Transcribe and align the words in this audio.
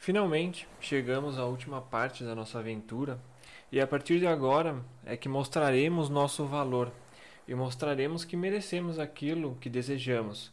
Finalmente, 0.00 0.66
chegamos 0.80 1.38
à 1.38 1.44
última 1.44 1.82
parte 1.82 2.24
da 2.24 2.34
nossa 2.34 2.58
aventura 2.58 3.20
e 3.70 3.78
a 3.78 3.86
partir 3.86 4.18
de 4.18 4.26
agora 4.26 4.82
é 5.04 5.14
que 5.14 5.28
mostraremos 5.28 6.08
nosso 6.08 6.46
valor 6.46 6.90
e 7.46 7.54
mostraremos 7.54 8.24
que 8.24 8.34
merecemos 8.34 8.98
aquilo 8.98 9.58
que 9.60 9.68
desejamos. 9.68 10.50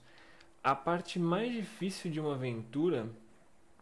A 0.62 0.76
parte 0.76 1.18
mais 1.18 1.50
difícil 1.54 2.12
de 2.12 2.20
uma 2.20 2.36
aventura 2.36 3.08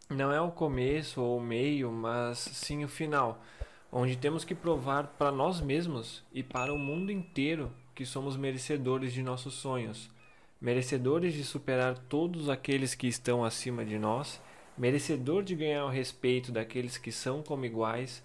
não 0.07 0.31
é 0.31 0.39
o 0.39 0.51
começo 0.51 1.19
ou 1.19 1.39
o 1.39 1.41
meio, 1.41 1.91
mas 1.91 2.37
sim 2.37 2.83
o 2.83 2.87
final, 2.87 3.43
onde 3.91 4.15
temos 4.15 4.45
que 4.45 4.53
provar 4.53 5.15
para 5.17 5.31
nós 5.31 5.61
mesmos 5.61 6.23
e 6.31 6.43
para 6.43 6.71
o 6.71 6.77
mundo 6.77 7.11
inteiro 7.11 7.71
que 7.95 8.05
somos 8.05 8.37
merecedores 8.37 9.13
de 9.13 9.23
nossos 9.23 9.55
sonhos, 9.55 10.11
merecedores 10.61 11.33
de 11.33 11.43
superar 11.43 11.97
todos 11.97 12.49
aqueles 12.49 12.93
que 12.93 13.07
estão 13.07 13.43
acima 13.43 13.83
de 13.83 13.97
nós, 13.97 14.39
merecedor 14.77 15.43
de 15.43 15.55
ganhar 15.55 15.85
o 15.85 15.89
respeito 15.89 16.51
daqueles 16.51 16.97
que 16.97 17.11
são 17.11 17.41
como 17.41 17.65
iguais 17.65 18.21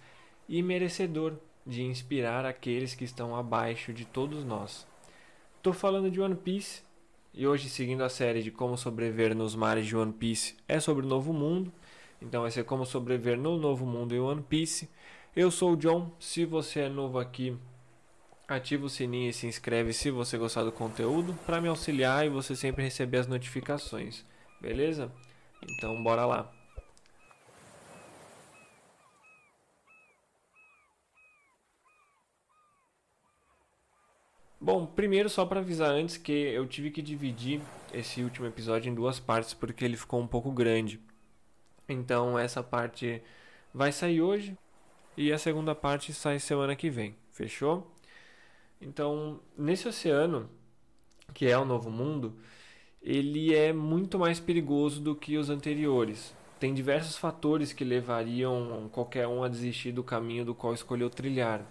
e 0.48 0.62
merecedor 0.62 1.34
de 1.66 1.82
inspirar 1.82 2.45
aqueles 2.45 2.95
que 2.95 3.04
estão 3.04 3.36
abaixo 3.36 3.92
de 3.92 4.04
todos 4.04 4.45
nós. 4.45 4.86
Estou 5.56 5.72
falando 5.72 6.10
de 6.10 6.20
One 6.20 6.34
Piece 6.34 6.82
e 7.32 7.46
hoje, 7.46 7.68
seguindo 7.68 8.02
a 8.02 8.08
série 8.08 8.42
de 8.42 8.50
como 8.50 8.77
sobreviver 8.77 9.36
nos 9.36 9.55
mares 9.55 9.86
de 9.86 9.96
One 9.96 10.12
Piece, 10.12 10.56
é 10.66 10.80
sobre 10.80 11.06
o 11.06 11.08
Novo 11.08 11.32
Mundo. 11.32 11.72
Então, 12.20 12.42
vai 12.42 12.50
ser 12.50 12.64
como 12.64 12.84
sobreviver 12.84 13.38
no 13.38 13.56
Novo 13.56 13.86
Mundo 13.86 14.14
em 14.14 14.19
One 14.19 14.42
Piece. 14.42 14.88
Eu 15.34 15.50
sou 15.50 15.72
o 15.72 15.77
John. 15.77 16.10
Se 16.19 16.44
você 16.44 16.80
é 16.80 16.88
novo 16.88 17.19
aqui, 17.19 17.56
ativa 18.48 18.84
o 18.84 18.91
sininho 18.91 19.30
e 19.30 19.32
se 19.32 19.46
inscreve 19.46 19.92
se 19.92 20.10
você 20.10 20.36
gostar 20.36 20.64
do 20.64 20.72
conteúdo 20.72 21.38
para 21.46 21.60
me 21.60 21.69
auxiliar 21.69 22.27
e 22.27 22.28
você 22.28 22.56
sempre 22.56 22.82
receber 22.82 23.19
as 23.19 23.27
notificações. 23.28 24.24
Beleza? 24.60 25.10
Então, 25.62 26.02
bora 26.02 26.24
lá. 26.27 26.52
Bom, 34.62 34.84
primeiro 34.84 35.31
só 35.31 35.47
para 35.47 35.61
avisar 35.61 35.91
antes 35.91 36.19
que 36.19 36.33
eu 36.33 36.66
tive 36.66 36.91
que 36.91 37.00
dividir 37.00 37.62
esse 37.94 38.22
último 38.22 38.47
episódio 38.47 38.91
em 38.91 38.94
duas 38.94 39.19
partes 39.19 39.55
porque 39.55 39.84
ele 39.84 39.97
ficou 39.97 40.20
um 40.20 40.27
pouco 40.27 40.53
grande. 40.53 41.00
Então 41.88 42.38
essa 42.38 42.62
parte 42.62 43.22
vai 43.72 43.91
sair 43.91 44.20
hoje 44.20 44.56
e 45.16 45.33
a 45.33 45.38
segunda 45.38 45.75
parte 45.75 46.12
sai 46.12 46.38
semana 46.38 46.77
que 46.77 46.91
vem. 46.91 47.16
Fechou? 47.33 47.91
Então, 48.81 49.41
nesse 49.56 49.88
oceano, 49.88 50.48
que 51.34 51.47
é 51.47 51.56
o 51.58 51.64
Novo 51.64 51.91
Mundo, 51.91 52.36
ele 53.03 53.55
é 53.55 53.73
muito 53.73 54.19
mais 54.19 54.39
perigoso 54.39 55.01
do 55.01 55.15
que 55.15 55.39
os 55.39 55.48
anteriores. 55.48 56.34
Tem 56.59 56.75
diversos 56.75 57.17
fatores 57.17 57.73
que 57.73 57.84
levariam 57.84 58.91
qualquer 58.93 59.27
um 59.27 59.43
a 59.43 59.48
desistir 59.48 59.93
do 59.93 60.05
caminho 60.05 60.45
do 60.45 60.55
qual 60.55 60.75
escolheu 60.75 61.09
trilhar. 61.09 61.65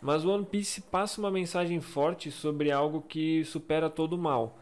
Mas 0.00 0.24
One 0.24 0.44
Piece 0.44 0.80
passa 0.80 1.20
uma 1.20 1.30
mensagem 1.30 1.80
forte 1.80 2.30
sobre 2.30 2.70
algo 2.72 3.02
que 3.02 3.44
supera 3.44 3.90
todo 3.90 4.14
o 4.14 4.18
mal. 4.18 4.58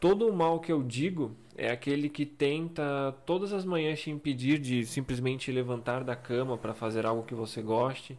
Todo 0.00 0.28
o 0.28 0.32
mal 0.32 0.60
que 0.60 0.72
eu 0.72 0.82
digo 0.82 1.32
é 1.56 1.70
aquele 1.70 2.08
que 2.08 2.26
tenta 2.26 3.14
todas 3.24 3.52
as 3.52 3.64
manhãs 3.64 4.00
te 4.00 4.10
impedir 4.10 4.58
de 4.58 4.84
simplesmente 4.84 5.50
levantar 5.50 6.04
da 6.04 6.14
cama 6.14 6.58
para 6.58 6.74
fazer 6.74 7.06
algo 7.06 7.22
que 7.22 7.34
você 7.34 7.62
goste. 7.62 8.18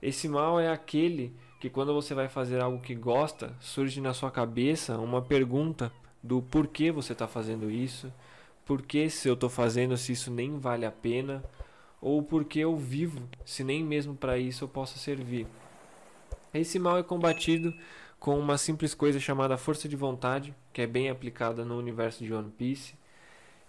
Esse 0.00 0.28
mal 0.28 0.58
é 0.58 0.70
aquele 0.70 1.32
que 1.60 1.68
quando 1.68 1.92
você 1.92 2.14
vai 2.14 2.28
fazer 2.28 2.60
algo 2.60 2.80
que 2.80 2.94
gosta, 2.94 3.54
surge 3.60 4.00
na 4.00 4.14
sua 4.14 4.30
cabeça 4.30 4.96
uma 4.98 5.20
pergunta 5.20 5.92
do 6.22 6.42
porquê 6.42 6.90
você 6.90 7.12
está 7.12 7.26
fazendo 7.26 7.70
isso, 7.70 8.12
por 8.64 8.82
que 8.82 9.08
se 9.10 9.28
eu 9.28 9.34
estou 9.34 9.50
fazendo 9.50 9.96
se 9.96 10.12
isso 10.12 10.30
nem 10.30 10.58
vale 10.58 10.86
a 10.86 10.90
pena, 10.90 11.42
ou 12.00 12.22
por 12.22 12.44
que 12.44 12.60
eu 12.60 12.76
vivo 12.76 13.28
se 13.44 13.62
nem 13.62 13.84
mesmo 13.84 14.14
para 14.14 14.38
isso 14.38 14.64
eu 14.64 14.68
possa 14.68 14.98
servir. 14.98 15.46
Esse 16.52 16.78
mal 16.78 16.98
é 16.98 17.02
combatido 17.02 17.74
com 18.18 18.38
uma 18.38 18.58
simples 18.58 18.94
coisa 18.94 19.18
chamada 19.18 19.56
força 19.56 19.88
de 19.88 19.96
vontade, 19.96 20.54
que 20.72 20.82
é 20.82 20.86
bem 20.86 21.08
aplicada 21.08 21.64
no 21.64 21.78
universo 21.78 22.24
de 22.24 22.32
One 22.32 22.50
Piece. 22.50 22.94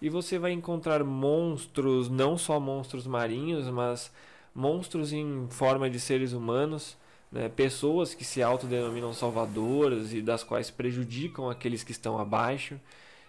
E 0.02 0.10
você 0.10 0.38
vai 0.40 0.52
encontrar 0.52 1.04
monstros, 1.04 2.10
não 2.10 2.38
só 2.38 2.60
monstros 2.60 3.06
marinhos, 3.06 3.70
mas 3.70 4.12
monstros 4.54 5.14
em 5.14 5.48
forma 5.50 5.90
de 5.90 6.00
seres 6.00 6.34
humanos, 6.34 6.98
né? 7.32 7.50
pessoas 7.50 8.14
que 8.14 8.26
se 8.26 8.42
autodenominam 8.44 9.14
salvadoras 9.14 10.14
e 10.14 10.22
das 10.22 10.44
quais 10.44 10.70
prejudicam 10.70 11.50
aqueles 11.50 11.84
que 11.84 11.92
estão 11.92 12.18
abaixo. 12.18 12.80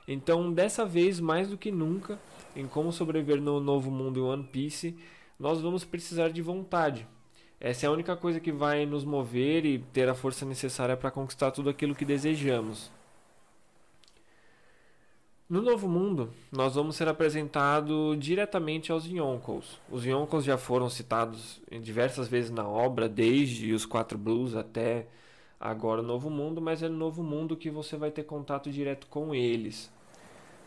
Então, 0.06 0.52
dessa 0.52 0.84
vez, 0.84 1.20
mais 1.20 1.48
do 1.48 1.56
que 1.56 1.70
nunca, 1.70 2.18
em 2.56 2.66
como 2.66 2.92
sobreviver 2.92 3.40
no 3.40 3.60
novo 3.60 3.90
mundo 3.90 4.20
em 4.20 4.22
One 4.22 4.44
Piece, 4.44 4.96
nós 5.38 5.60
vamos 5.60 5.84
precisar 5.84 6.30
de 6.30 6.42
vontade. 6.42 7.06
Essa 7.60 7.86
é 7.86 7.88
a 7.88 7.92
única 7.92 8.16
coisa 8.16 8.40
que 8.40 8.50
vai 8.50 8.84
nos 8.84 9.04
mover 9.04 9.64
e 9.64 9.78
ter 9.78 10.08
a 10.08 10.14
força 10.14 10.44
necessária 10.44 10.96
para 10.96 11.12
conquistar 11.12 11.52
tudo 11.52 11.70
aquilo 11.70 11.94
que 11.94 12.04
desejamos. 12.04 12.90
No 15.52 15.60
Novo 15.60 15.86
Mundo, 15.86 16.32
nós 16.50 16.76
vamos 16.76 16.96
ser 16.96 17.06
apresentados 17.08 18.18
diretamente 18.18 18.90
aos 18.90 19.04
Yonkos. 19.04 19.78
Os 19.90 20.02
Yonkos 20.02 20.46
já 20.46 20.56
foram 20.56 20.88
citados 20.88 21.60
diversas 21.82 22.26
vezes 22.26 22.50
na 22.50 22.66
obra, 22.66 23.06
desde 23.06 23.70
os 23.74 23.84
Quatro 23.84 24.16
Blues 24.16 24.56
até 24.56 25.08
agora 25.60 26.00
o 26.00 26.02
Novo 26.02 26.30
Mundo, 26.30 26.62
mas 26.62 26.82
é 26.82 26.88
no 26.88 26.96
Novo 26.96 27.22
Mundo 27.22 27.54
que 27.54 27.68
você 27.68 27.98
vai 27.98 28.10
ter 28.10 28.22
contato 28.22 28.70
direto 28.70 29.06
com 29.08 29.34
eles. 29.34 29.92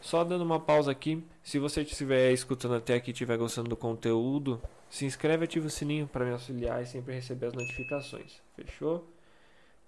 Só 0.01 0.23
dando 0.23 0.43
uma 0.43 0.59
pausa 0.59 0.91
aqui, 0.91 1.23
se 1.41 1.57
você 1.57 1.81
estiver 1.81 2.31
escutando 2.31 2.75
até 2.75 2.93
aqui 2.93 3.09
e 3.09 3.11
estiver 3.11 3.39
gostando 3.39 3.69
do 3.69 3.75
conteúdo, 3.75 4.61
se 4.87 5.03
inscreve 5.03 5.45
e 5.45 5.45
ativa 5.45 5.65
o 5.65 5.71
sininho 5.71 6.05
para 6.05 6.25
me 6.25 6.31
auxiliar 6.31 6.83
e 6.83 6.85
sempre 6.85 7.15
receber 7.15 7.47
as 7.47 7.53
notificações. 7.53 8.39
Fechou? 8.55 9.03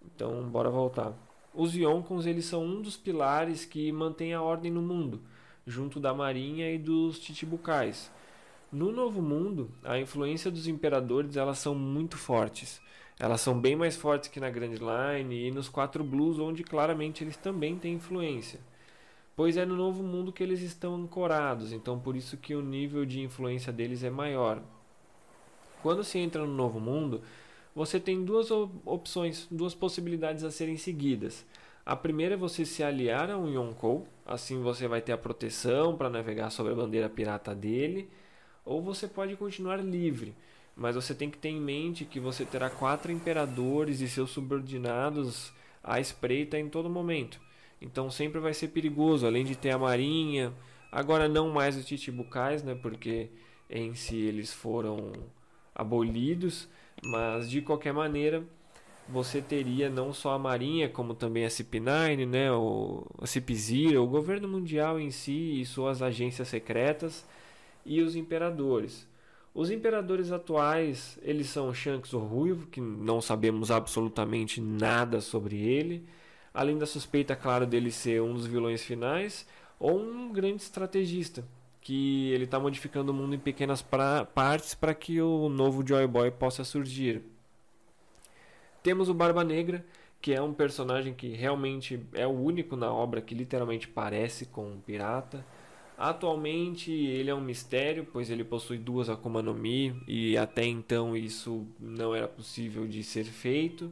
Então, 0.04 0.42
bora 0.50 0.72
voltar. 0.72 1.14
Os 1.54 1.76
Yonkons 1.76 2.26
eles 2.26 2.46
são 2.46 2.64
um 2.64 2.82
dos 2.82 2.96
pilares 2.98 3.66
que 3.66 3.92
mantém 3.92 4.34
a 4.34 4.42
ordem 4.42 4.72
no 4.72 4.82
mundo, 4.82 5.22
junto 5.66 6.00
da 6.00 6.14
marinha 6.14 6.72
e 6.72 6.78
dos 6.78 7.18
Chichibukais. 7.18 8.12
No 8.72 8.92
Novo 8.92 9.22
Mundo, 9.22 9.72
a 9.84 9.98
influência 9.98 10.52
dos 10.52 10.68
imperadores 10.68 11.38
elas 11.38 11.58
são 11.58 11.74
muito 11.74 12.18
fortes. 12.18 12.82
Elas 13.20 13.42
são 13.42 13.60
bem 13.60 13.76
mais 13.76 13.96
fortes 13.96 14.30
que 14.30 14.40
na 14.40 14.50
Grand 14.50 14.74
Line 14.74 15.48
e 15.48 15.52
nos 15.52 15.70
Quatro 15.70 16.04
Blues, 16.04 16.38
onde 16.38 16.64
claramente 16.64 17.24
eles 17.24 17.38
também 17.38 17.78
têm 17.78 17.96
influência 17.96 18.60
pois 19.38 19.56
é 19.56 19.64
no 19.64 19.76
novo 19.76 20.02
mundo 20.02 20.34
que 20.34 20.42
eles 20.42 20.64
estão 20.64 20.96
ancorados, 20.96 21.72
então 21.72 22.00
por 22.00 22.16
isso 22.16 22.36
que 22.38 22.56
o 22.56 22.62
nível 22.62 23.06
de 23.06 23.22
influência 23.22 23.72
deles 23.72 24.04
é 24.04 24.10
maior. 24.10 24.60
Quando 25.84 26.04
se 26.04 26.18
entra 26.18 26.42
no 26.44 26.52
novo 26.52 26.80
mundo, 26.80 27.22
você 27.78 28.00
tem 28.00 28.26
duas 28.26 28.50
opções, 28.50 29.48
duas 29.52 29.76
possibilidades 29.76 30.44
a 30.44 30.50
serem 30.50 30.78
seguidas. 30.78 31.46
A 31.86 31.96
primeira 31.96 32.34
é 32.34 32.38
você 32.38 32.66
se 32.66 32.82
aliar 32.82 33.30
a 33.30 33.38
um 33.38 33.48
Yonkou, 33.48 34.08
assim 34.26 34.64
você 34.64 34.88
vai 34.88 35.00
ter 35.00 35.12
a 35.12 35.18
proteção 35.18 35.96
para 35.96 36.10
navegar 36.10 36.50
sobre 36.50 36.74
a 36.74 36.76
bandeira 36.76 37.08
pirata 37.08 37.54
dele, 37.54 38.10
ou 38.66 38.82
você 38.82 39.08
pode 39.08 39.36
continuar 39.36 39.76
livre, 39.76 40.34
mas 40.76 40.96
você 40.96 41.14
tem 41.14 41.30
que 41.30 41.38
ter 41.38 41.50
em 41.50 41.62
mente 41.62 42.04
que 42.04 42.20
você 42.20 42.44
terá 42.46 42.68
quatro 42.68 43.12
imperadores 43.12 44.02
e 44.02 44.10
seus 44.10 44.32
subordinados 44.32 45.54
à 45.84 46.00
espreita 46.00 46.58
em 46.58 46.70
todo 46.70 46.90
momento. 46.90 47.40
Então 47.80 48.10
sempre 48.10 48.40
vai 48.40 48.56
ser 48.56 48.70
perigoso, 48.70 49.28
além 49.28 49.46
de 49.46 49.56
ter 49.56 49.70
a 49.70 49.78
marinha, 49.78 50.52
agora 50.92 51.30
não 51.30 51.52
mais 51.52 51.78
os 51.78 51.86
titibucais, 51.86 52.64
né, 52.64 52.74
porque 52.74 53.30
em 53.70 53.94
si 53.94 54.18
eles 54.18 54.52
foram 54.52 55.12
abolidos, 55.76 56.68
mas 57.04 57.50
de 57.50 57.62
qualquer 57.62 57.94
maneira 57.94 58.44
você 59.08 59.42
teria 59.42 59.90
não 59.90 60.14
só 60.14 60.34
a 60.34 60.40
marinha, 60.40 60.90
como 60.90 61.14
também 61.14 61.46
a 61.46 61.50
CP9, 61.50 62.28
né, 62.28 62.52
o, 62.52 63.06
a 63.20 63.26
CP0, 63.26 64.02
o 64.02 64.08
governo 64.08 64.48
mundial 64.48 65.00
em 65.00 65.12
si 65.12 65.62
e 65.62 65.66
suas 65.66 66.02
agências 66.02 66.48
secretas 66.50 67.26
e 67.86 68.02
os 68.02 68.16
imperadores. 68.16 69.08
Os 69.54 69.72
imperadores 69.72 70.32
atuais, 70.32 71.18
eles 71.24 71.50
são 71.50 71.74
Shanks 71.74 72.14
o 72.14 72.20
Ruivo, 72.20 72.68
que 72.68 72.80
não 72.80 73.22
sabemos 73.22 73.72
absolutamente 73.72 74.62
nada 74.62 75.22
sobre 75.22 75.58
ele, 75.58 76.06
além 76.54 76.78
da 76.78 76.86
suspeita, 76.86 77.36
claro, 77.36 77.66
dele 77.66 77.92
ser 77.92 78.22
um 78.22 78.34
dos 78.34 78.46
vilões 78.46 78.84
finais, 78.84 79.48
ou 79.80 80.00
um 80.00 80.32
grande 80.32 80.62
estrategista, 80.62 81.44
que 81.88 82.32
ele 82.34 82.44
está 82.44 82.60
modificando 82.60 83.14
o 83.14 83.16
mundo 83.16 83.34
em 83.34 83.40
pequenas 83.40 83.82
pra, 83.82 84.26
partes 84.26 84.76
para 84.76 84.94
que 84.94 85.22
o 85.22 85.48
novo 85.48 85.88
Joy 85.88 86.06
Boy 86.06 86.30
possa 86.32 86.66
surgir. 86.66 87.22
Temos 88.84 89.08
o 89.08 89.14
Barba 89.14 89.42
Negra, 89.42 89.86
que 90.22 90.34
é 90.34 90.42
um 90.42 90.54
personagem 90.54 91.14
que 91.14 91.30
realmente 91.30 92.06
é 92.12 92.28
o 92.28 92.32
único 92.32 92.76
na 92.76 92.92
obra 92.92 93.22
que 93.22 93.34
literalmente 93.34 93.88
parece 93.88 94.48
com 94.48 94.68
um 94.70 94.82
pirata. 94.82 95.46
Atualmente 95.98 96.92
ele 96.92 97.30
é 97.30 97.34
um 97.34 97.40
mistério, 97.40 98.06
pois 98.12 98.30
ele 98.30 98.44
possui 98.44 98.78
duas 98.78 99.10
Akuma 99.10 99.42
no 99.42 99.54
Mi 99.54 99.96
e 100.06 100.38
até 100.38 100.66
então 100.66 101.16
isso 101.16 101.66
não 101.80 102.14
era 102.14 102.28
possível 102.28 102.86
de 102.86 103.02
ser 103.02 103.24
feito. 103.24 103.90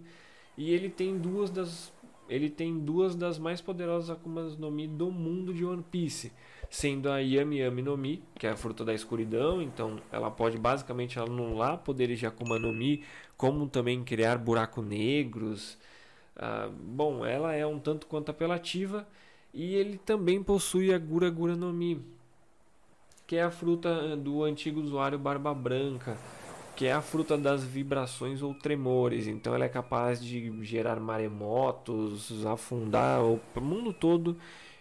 E 0.58 0.74
ele 0.74 0.90
tem 0.90 1.18
duas 1.18 1.50
das 1.50 1.94
ele 2.28 2.50
tem 2.50 2.78
duas 2.78 3.16
das 3.16 3.40
mais 3.40 3.62
poderosas 3.62 4.10
Akumas 4.10 4.58
no 4.58 4.70
Mi 4.70 4.86
do 4.86 5.10
mundo 5.10 5.54
de 5.54 5.64
One 5.64 5.86
Piece. 5.90 6.34
Sendo 6.70 7.10
a 7.10 7.20
Yami 7.20 7.60
Yami 7.60 7.82
no 7.82 7.98
Mi, 7.98 8.24
que 8.36 8.48
é 8.48 8.52
a 8.52 8.56
fruta 8.56 8.84
da 8.84 8.94
escuridão, 8.94 9.62
então 9.62 10.00
ela 10.12 10.30
pode 10.30 10.58
basicamente 10.58 11.20
anular 11.20 11.78
poderes 11.80 12.20
de 12.20 12.26
Akuma 12.26 12.60
no 12.60 12.74
Mi, 12.74 13.04
como 13.38 13.68
também 13.68 14.04
criar 14.04 14.38
buracos 14.38 14.86
negros. 14.86 15.78
Ah, 16.36 16.70
bom, 16.72 17.26
ela 17.26 17.54
é 17.54 17.66
um 17.66 17.80
tanto 17.80 18.08
quanto 18.08 18.30
apelativa 18.30 19.08
e 19.54 19.76
ele 19.76 19.98
também 19.98 20.44
possui 20.44 20.94
a 20.94 20.98
Gura 20.98 21.30
Gura 21.30 21.56
no 21.56 21.72
Mi, 21.72 22.02
que 23.26 23.38
é 23.38 23.44
a 23.44 23.52
fruta 23.52 24.16
do 24.18 24.44
antigo 24.44 24.82
usuário 24.82 25.18
Barba 25.18 25.54
Branca, 25.54 26.18
que 26.76 26.86
é 26.86 26.92
a 26.92 27.02
fruta 27.02 27.38
das 27.38 27.64
vibrações 27.64 28.42
ou 28.42 28.54
tremores. 28.54 29.28
Então 29.28 29.56
ela 29.56 29.66
é 29.66 29.70
capaz 29.70 30.22
de 30.22 30.62
gerar 30.64 31.00
maremotos, 31.00 32.46
afundar 32.46 33.24
o 33.24 33.40
mundo 33.62 33.94
todo 33.94 34.38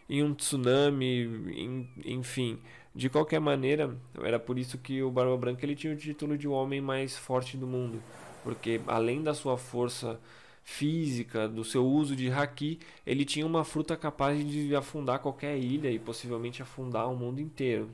em 0.09 0.23
um 0.23 0.35
tsunami, 0.35 1.89
enfim. 2.05 2.59
De 2.95 3.09
qualquer 3.09 3.41
maneira, 3.41 3.97
era 4.23 4.39
por 4.39 4.59
isso 4.59 4.79
que 4.79 5.03
o 5.03 5.11
Barba 5.11 5.37
Branca 5.37 5.65
ele 5.65 5.75
tinha 5.75 5.93
o 5.93 5.97
título 5.97 6.39
de 6.39 6.47
o 6.47 6.53
homem 6.53 6.81
mais 6.81 7.17
forte 7.17 7.57
do 7.57 7.67
mundo, 7.67 8.01
porque 8.45 8.81
além 8.87 9.23
da 9.23 9.35
sua 9.35 9.59
força 9.59 10.21
física, 10.63 11.49
do 11.49 11.65
seu 11.65 11.85
uso 11.85 12.15
de 12.15 12.31
haki, 12.31 12.79
ele 13.05 13.25
tinha 13.25 13.47
uma 13.47 13.65
fruta 13.65 13.97
capaz 13.97 14.39
de 14.49 14.75
afundar 14.77 15.19
qualquer 15.19 15.59
ilha 15.59 15.91
e 15.91 15.99
possivelmente 15.99 16.63
afundar 16.63 17.11
o 17.11 17.17
mundo 17.17 17.41
inteiro. 17.41 17.91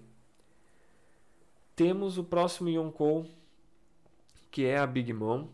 Temos 1.74 2.18
o 2.18 2.24
próximo 2.24 2.68
Yonkou, 2.68 3.26
que 4.50 4.66
é 4.66 4.78
a 4.78 4.86
Big 4.86 5.12
Mom. 5.12 5.46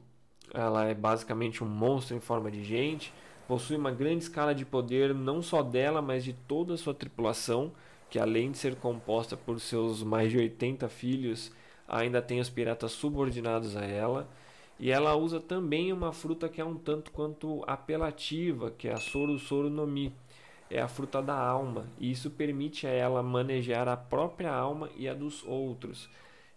Ela 0.52 0.86
é 0.86 0.94
basicamente 0.94 1.62
um 1.62 1.68
monstro 1.68 2.16
em 2.16 2.20
forma 2.20 2.50
de 2.50 2.64
gente 2.64 3.12
possui 3.46 3.76
uma 3.76 3.90
grande 3.90 4.24
escala 4.24 4.54
de 4.54 4.64
poder 4.64 5.14
não 5.14 5.40
só 5.40 5.62
dela, 5.62 6.02
mas 6.02 6.24
de 6.24 6.32
toda 6.32 6.74
a 6.74 6.76
sua 6.76 6.94
tripulação, 6.94 7.72
que 8.10 8.18
além 8.18 8.50
de 8.50 8.58
ser 8.58 8.76
composta 8.76 9.36
por 9.36 9.60
seus 9.60 10.02
mais 10.02 10.30
de 10.30 10.38
80 10.38 10.88
filhos, 10.88 11.52
ainda 11.88 12.20
tem 12.20 12.40
os 12.40 12.50
piratas 12.50 12.92
subordinados 12.92 13.76
a 13.76 13.84
ela. 13.84 14.28
E 14.78 14.90
ela 14.90 15.14
usa 15.14 15.40
também 15.40 15.92
uma 15.92 16.12
fruta 16.12 16.48
que 16.48 16.60
é 16.60 16.64
um 16.64 16.76
tanto 16.76 17.10
quanto 17.10 17.64
apelativa, 17.66 18.70
que 18.70 18.88
é 18.88 18.92
a 18.92 18.98
Soru 18.98 19.38
Soru 19.38 19.70
no 19.70 19.86
Mi. 19.86 20.12
É 20.68 20.80
a 20.80 20.88
fruta 20.88 21.22
da 21.22 21.38
alma, 21.38 21.86
e 21.98 22.10
isso 22.10 22.28
permite 22.28 22.86
a 22.88 22.90
ela 22.90 23.22
manejar 23.22 23.88
a 23.88 23.96
própria 23.96 24.52
alma 24.52 24.90
e 24.96 25.08
a 25.08 25.14
dos 25.14 25.44
outros. 25.44 26.10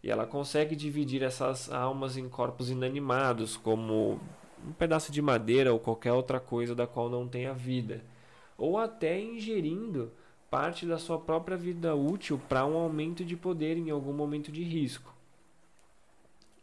E 0.03 0.09
ela 0.09 0.25
consegue 0.25 0.75
dividir 0.75 1.21
essas 1.21 1.71
almas 1.71 2.17
em 2.17 2.27
corpos 2.27 2.71
inanimados, 2.71 3.55
como 3.55 4.19
um 4.67 4.71
pedaço 4.71 5.11
de 5.11 5.21
madeira 5.21 5.73
ou 5.73 5.79
qualquer 5.79 6.13
outra 6.13 6.39
coisa 6.39 6.75
da 6.75 6.87
qual 6.87 7.09
não 7.09 7.27
tenha 7.27 7.53
vida, 7.53 8.03
ou 8.57 8.77
até 8.77 9.19
ingerindo 9.19 10.11
parte 10.49 10.85
da 10.85 10.97
sua 10.97 11.19
própria 11.19 11.55
vida 11.55 11.95
útil 11.95 12.41
para 12.49 12.65
um 12.65 12.77
aumento 12.77 13.23
de 13.23 13.35
poder 13.35 13.77
em 13.77 13.89
algum 13.89 14.13
momento 14.13 14.51
de 14.51 14.63
risco. 14.63 15.13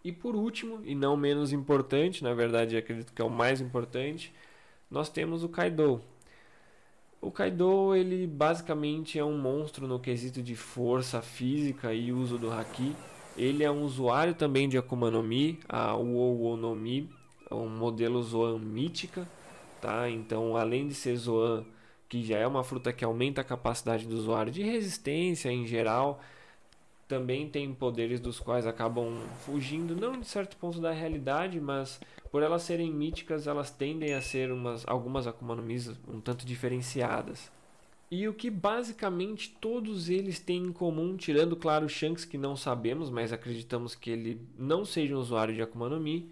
E 0.03 0.13
por 0.13 0.37
último, 0.37 0.81
e 0.85 0.95
não 0.95 1.17
menos 1.17 1.53
importante, 1.53 2.23
na 2.23 2.33
verdade 2.33 2.77
acredito 2.77 3.13
que 3.13 3.23
é 3.23 3.25
o 3.25 3.31
mais 3.31 3.61
importante, 3.61 4.33
nós 4.91 5.09
temos 5.09 5.43
o 5.43 5.49
Kaido. 5.49 6.01
O 7.21 7.31
Kaido, 7.31 7.95
ele 7.95 8.27
basicamente 8.27 9.19
é 9.19 9.25
um 9.25 9.37
monstro 9.37 9.89
no 9.89 9.99
quesito 9.99 10.43
de 10.43 10.55
força 10.55 11.21
física 11.21 11.93
e 11.93 12.13
uso 12.13 12.39
do 12.39 12.53
Haki. 12.53 12.95
Ele 13.37 13.65
é 13.65 13.71
um 13.71 13.83
usuário 13.83 14.35
também 14.35 14.69
de 14.69 14.79
Akuma 14.79 15.11
no 15.11 15.23
Mi, 15.23 15.59
a 15.69 15.97
Uou 15.97 16.57
no 16.57 16.75
Mi, 16.77 17.11
um 17.55 17.69
modelo 17.69 18.23
Zoan 18.23 18.59
mítica, 18.59 19.27
tá? 19.81 20.09
Então, 20.11 20.57
além 20.57 20.89
de 20.89 20.95
ser 20.95 21.17
Zoan, 21.17 21.65
que 22.09 22.25
já 22.25 22.39
é 22.39 22.47
uma 22.47 22.65
fruta 22.65 22.93
que 22.93 23.05
aumenta 23.05 23.41
a 23.41 23.45
capacidade 23.45 24.07
do 24.07 24.17
usuário 24.17 24.53
de 24.53 24.63
resistência 24.63 25.51
em 25.51 25.67
geral, 25.67 26.21
também 27.09 27.49
tem 27.49 27.73
poderes 27.73 28.19
dos 28.19 28.41
quais 28.41 28.67
acabam 28.67 29.21
fugindo, 29.45 29.95
não 29.95 30.19
de 30.19 30.27
certo 30.27 30.57
ponto 30.57 30.81
da 30.81 30.91
realidade, 30.91 31.61
mas 31.61 32.01
por 32.31 32.43
elas 32.43 32.63
serem 32.63 32.93
míticas, 32.93 33.47
elas 33.47 33.71
tendem 33.71 34.15
a 34.15 34.21
ser 34.21 34.51
umas, 34.51 34.85
algumas 34.87 35.27
Akuma 35.27 35.55
no 35.55 35.63
Mi 35.63 35.77
um 36.09 36.21
tanto 36.21 36.45
diferenciadas. 36.45 37.51
E 38.11 38.29
o 38.29 38.35
que 38.35 38.51
basicamente 38.51 39.57
todos 39.61 40.09
eles 40.09 40.39
têm 40.39 40.65
em 40.65 40.73
comum, 40.73 41.17
tirando 41.17 41.57
claro 41.57 41.87
o 41.87 41.89
Shanks 41.89 42.25
que 42.25 42.39
não 42.39 42.57
sabemos, 42.57 43.11
mas 43.11 43.33
acreditamos 43.33 43.95
que 43.95 44.11
ele 44.11 44.41
não 44.57 44.85
seja 44.85 45.17
um 45.17 45.19
usuário 45.19 45.55
de 45.55 45.63
Akuma 45.63 45.89
no 45.89 45.99
Mi, 45.99 46.31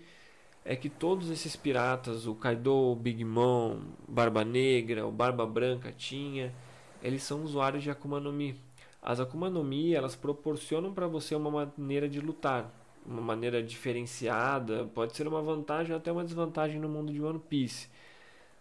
é 0.64 0.74
que 0.74 0.88
todos 0.88 1.28
esses 1.28 1.54
piratas, 1.54 2.26
o 2.26 2.34
Kaido, 2.34 2.74
o 2.74 2.96
Big 2.96 3.22
Mom, 3.24 3.80
Barba 4.08 4.44
Negra, 4.44 5.06
o 5.06 5.12
Barba 5.12 5.44
Branca 5.44 5.92
tinha, 5.92 6.54
eles 7.02 7.22
são 7.22 7.44
usuários 7.44 7.82
de 7.82 7.90
Akuma 7.90 8.18
no 8.18 8.32
Mi. 8.32 8.58
As 9.02 9.20
Akuma 9.20 9.50
no 9.50 9.62
Mi, 9.62 9.94
elas 9.94 10.16
proporcionam 10.16 10.94
para 10.94 11.06
você 11.06 11.34
uma 11.34 11.50
maneira 11.50 12.08
de 12.08 12.18
lutar, 12.18 12.72
uma 13.04 13.20
maneira 13.20 13.62
diferenciada, 13.62 14.86
pode 14.94 15.14
ser 15.14 15.28
uma 15.28 15.42
vantagem 15.42 15.92
ou 15.92 15.98
até 15.98 16.10
uma 16.10 16.24
desvantagem 16.24 16.80
no 16.80 16.88
mundo 16.88 17.12
de 17.12 17.20
One 17.20 17.38
Piece. 17.38 17.88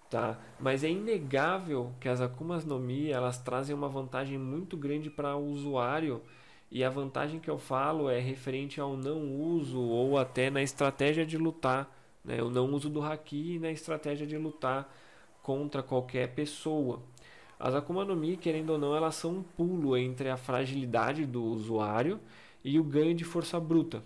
Tá? 0.10 0.38
Mas 0.60 0.84
é 0.84 0.90
inegável 0.90 1.94
que 2.02 2.10
as 2.10 2.20
Akuma 2.20 2.58
no 2.60 2.80
Mi, 2.80 3.10
elas 3.12 3.38
trazem 3.38 3.74
uma 3.74 3.88
vantagem 3.88 4.38
muito 4.38 4.76
grande 4.76 5.10
para 5.10 5.38
o 5.38 5.46
usuário, 5.46 6.22
e 6.74 6.84
a 6.84 6.90
vantagem 6.90 7.40
que 7.40 7.52
eu 7.52 7.60
falo 7.60 8.10
é 8.10 8.20
referente 8.20 8.82
ao 8.82 8.98
não 8.98 9.40
uso 9.40 9.80
ou 9.80 10.18
até 10.18 10.50
na 10.50 10.64
estratégia 10.64 11.24
de 11.24 11.38
lutar, 11.38 11.88
né? 12.26 12.42
o 12.42 12.50
não 12.50 12.74
uso 12.74 12.90
do 12.90 13.00
haki 13.00 13.60
na 13.60 13.70
estratégia 13.70 14.26
de 14.26 14.36
lutar 14.36 14.92
contra 15.44 15.84
qualquer 15.84 16.34
pessoa. 16.34 17.00
As 17.60 17.76
Akuma 17.76 18.04
no 18.04 18.16
Mi, 18.16 18.36
querendo 18.36 18.72
ou 18.72 18.80
não, 18.80 18.96
elas 18.96 19.14
são 19.14 19.36
um 19.36 19.44
pulo 19.44 19.96
entre 19.96 20.32
a 20.32 20.36
fragilidade 20.36 21.28
do 21.28 21.44
usuário 21.44 22.20
e 22.64 22.80
o 22.80 22.84
ganho 22.84 23.14
de 23.14 23.24
força 23.24 23.60
bruta. 23.60 24.04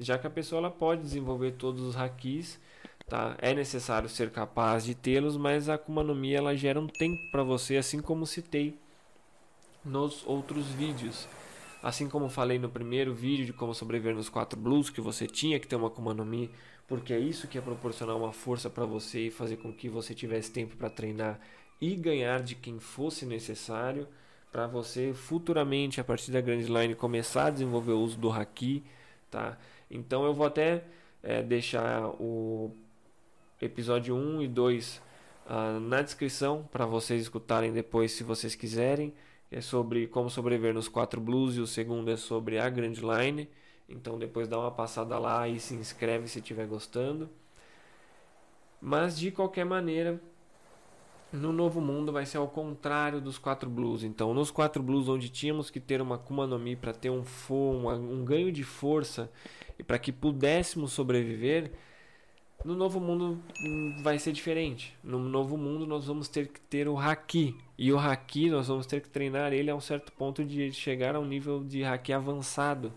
Já 0.00 0.18
que 0.18 0.26
a 0.26 0.30
pessoa 0.30 0.58
ela 0.58 0.70
pode 0.70 1.02
desenvolver 1.02 1.52
todos 1.52 1.80
os 1.80 1.96
hakis, 1.96 2.58
tá? 3.08 3.36
é 3.40 3.54
necessário 3.54 4.08
ser 4.08 4.30
capaz 4.30 4.84
de 4.84 4.96
tê-los, 4.96 5.36
mas 5.36 5.68
a 5.68 5.74
Akuma 5.74 6.02
no 6.02 6.16
Mi 6.16 6.34
ela 6.34 6.56
gera 6.56 6.80
um 6.80 6.88
tempo 6.88 7.22
para 7.30 7.44
você, 7.44 7.76
assim 7.76 8.02
como 8.02 8.26
citei 8.26 8.76
nos 9.84 10.26
outros 10.26 10.66
vídeos. 10.70 11.28
Assim 11.82 12.08
como 12.08 12.28
falei 12.28 12.58
no 12.58 12.68
primeiro 12.68 13.14
vídeo 13.14 13.46
de 13.46 13.52
como 13.52 13.74
sobreviver 13.74 14.14
nos 14.14 14.28
quatro 14.28 14.58
blues, 14.58 14.90
que 14.90 15.00
você 15.00 15.26
tinha 15.26 15.58
que 15.58 15.66
ter 15.66 15.76
uma 15.76 15.88
Akuma 15.88 16.12
no 16.12 16.24
Mi, 16.24 16.50
porque 16.86 17.12
é 17.12 17.18
isso 17.18 17.48
que 17.48 17.56
ia 17.56 17.62
proporcionar 17.62 18.16
uma 18.16 18.32
força 18.32 18.68
para 18.68 18.84
você 18.84 19.26
e 19.26 19.30
fazer 19.30 19.56
com 19.56 19.72
que 19.72 19.88
você 19.88 20.14
tivesse 20.14 20.50
tempo 20.50 20.76
para 20.76 20.90
treinar 20.90 21.40
e 21.80 21.94
ganhar 21.94 22.42
de 22.42 22.54
quem 22.54 22.78
fosse 22.78 23.24
necessário 23.24 24.06
para 24.52 24.66
você 24.66 25.14
futuramente, 25.14 26.00
a 26.00 26.04
partir 26.04 26.30
da 26.32 26.40
Grand 26.40 26.60
Line, 26.60 26.94
começar 26.94 27.46
a 27.46 27.50
desenvolver 27.50 27.92
o 27.92 28.00
uso 28.00 28.18
do 28.18 28.30
Haki, 28.30 28.82
tá? 29.30 29.56
Então 29.90 30.24
eu 30.24 30.34
vou 30.34 30.46
até 30.46 30.84
é, 31.22 31.42
deixar 31.42 32.06
o 32.20 32.74
episódio 33.60 34.14
1 34.14 34.42
e 34.42 34.48
2 34.48 34.96
uh, 34.96 35.00
ah, 35.46 35.78
na 35.80 36.02
descrição 36.02 36.68
para 36.72 36.86
vocês 36.86 37.22
escutarem 37.22 37.72
depois 37.72 38.12
se 38.12 38.24
vocês 38.24 38.54
quiserem 38.54 39.12
é 39.50 39.60
sobre 39.60 40.06
como 40.06 40.30
sobreviver 40.30 40.72
nos 40.72 40.88
quatro 40.88 41.20
blues 41.20 41.56
e 41.56 41.60
o 41.60 41.66
segundo 41.66 42.10
é 42.10 42.16
sobre 42.16 42.58
a 42.58 42.68
Grand 42.68 42.94
Line. 42.94 43.48
Então 43.88 44.18
depois 44.18 44.48
dá 44.48 44.58
uma 44.58 44.70
passada 44.70 45.18
lá 45.18 45.48
e 45.48 45.58
se 45.58 45.74
inscreve 45.74 46.28
se 46.28 46.38
estiver 46.38 46.66
gostando. 46.66 47.28
Mas 48.80 49.18
de 49.18 49.30
qualquer 49.30 49.64
maneira, 49.64 50.20
no 51.32 51.52
novo 51.52 51.80
mundo 51.80 52.12
vai 52.12 52.26
ser 52.26 52.38
ao 52.38 52.48
contrário 52.48 53.20
dos 53.20 53.38
quatro 53.38 53.68
blues. 53.68 54.02
Então, 54.02 54.32
nos 54.32 54.50
quatro 54.50 54.82
blues, 54.82 55.08
onde 55.08 55.28
tínhamos 55.28 55.70
que 55.70 55.78
ter 55.78 56.00
uma 56.00 56.18
Kuma 56.18 56.46
no 56.46 56.58
Mi 56.58 56.74
para 56.74 56.92
ter 56.92 57.10
um, 57.10 57.22
um, 57.50 57.88
um 57.88 58.24
ganho 58.24 58.50
de 58.50 58.64
força 58.64 59.30
e 59.78 59.82
para 59.82 59.98
que 59.98 60.12
pudéssemos 60.12 60.92
sobreviver, 60.92 61.72
no 62.64 62.74
novo 62.74 63.00
mundo 63.00 63.38
hum, 63.62 64.00
vai 64.02 64.18
ser 64.18 64.32
diferente. 64.32 64.96
No 65.02 65.18
novo 65.18 65.56
mundo 65.56 65.86
nós 65.86 66.06
vamos 66.06 66.28
ter 66.28 66.48
que 66.48 66.60
ter 66.60 66.88
o 66.88 66.98
haki. 66.98 67.56
E 67.78 67.92
o 67.92 67.98
haki 67.98 68.50
nós 68.50 68.68
vamos 68.68 68.86
ter 68.86 69.00
que 69.00 69.08
treinar 69.08 69.52
ele 69.52 69.70
a 69.70 69.74
um 69.74 69.80
certo 69.80 70.12
ponto 70.12 70.44
de 70.44 70.72
chegar 70.72 71.14
a 71.14 71.20
um 71.20 71.24
nível 71.24 71.64
de 71.64 71.84
haki 71.84 72.12
avançado. 72.12 72.92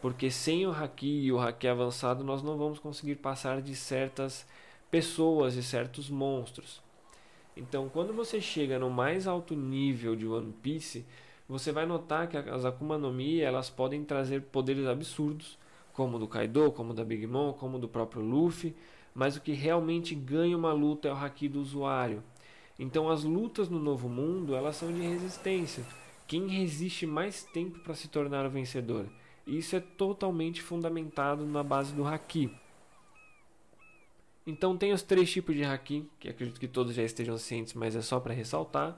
Porque 0.00 0.30
sem 0.30 0.66
o 0.66 0.72
haki 0.72 1.24
e 1.24 1.32
o 1.32 1.38
haki 1.38 1.68
avançado 1.68 2.24
nós 2.24 2.42
não 2.42 2.56
vamos 2.56 2.78
conseguir 2.78 3.16
passar 3.16 3.60
de 3.60 3.76
certas 3.76 4.46
pessoas 4.90 5.56
e 5.56 5.62
certos 5.62 6.10
monstros. 6.10 6.82
Então, 7.56 7.88
quando 7.88 8.14
você 8.14 8.40
chega 8.40 8.78
no 8.78 8.90
mais 8.90 9.26
alto 9.26 9.54
nível 9.54 10.16
de 10.16 10.26
One 10.26 10.52
Piece, 10.62 11.04
você 11.48 11.70
vai 11.70 11.84
notar 11.84 12.28
que 12.28 12.36
as 12.36 12.64
Akuma 12.64 12.96
no 12.96 13.12
Mi, 13.12 13.40
elas 13.40 13.68
podem 13.68 14.04
trazer 14.04 14.42
poderes 14.42 14.86
absurdos, 14.86 15.58
como 15.92 16.18
do 16.18 16.26
Kaido, 16.26 16.72
como 16.72 16.94
da 16.94 17.04
Big 17.04 17.26
Mom, 17.26 17.52
como 17.52 17.78
do 17.78 17.86
próprio 17.86 18.22
Luffy, 18.22 18.74
mas 19.14 19.36
o 19.36 19.40
que 19.40 19.52
realmente 19.52 20.14
ganha 20.14 20.56
uma 20.56 20.72
luta 20.72 21.08
é 21.08 21.12
o 21.12 21.16
haki 21.16 21.48
do 21.48 21.60
usuário. 21.60 22.22
Então 22.78 23.08
as 23.08 23.24
lutas 23.24 23.68
no 23.68 23.78
novo 23.78 24.08
mundo, 24.08 24.54
elas 24.54 24.76
são 24.76 24.92
de 24.92 25.00
resistência. 25.00 25.84
Quem 26.26 26.48
resiste 26.48 27.06
mais 27.06 27.44
tempo 27.44 27.78
para 27.80 27.94
se 27.94 28.08
tornar 28.08 28.46
o 28.46 28.50
vencedor? 28.50 29.06
Isso 29.46 29.76
é 29.76 29.80
totalmente 29.80 30.62
fundamentado 30.62 31.44
na 31.44 31.62
base 31.62 31.92
do 31.92 32.06
haki. 32.06 32.50
Então 34.46 34.76
tem 34.76 34.92
os 34.92 35.02
três 35.02 35.30
tipos 35.30 35.54
de 35.54 35.64
haki, 35.64 36.08
que 36.18 36.28
acredito 36.28 36.58
que 36.58 36.66
todos 36.66 36.94
já 36.94 37.02
estejam 37.02 37.38
cientes, 37.38 37.74
mas 37.74 37.94
é 37.94 38.02
só 38.02 38.18
para 38.18 38.34
ressaltar. 38.34 38.96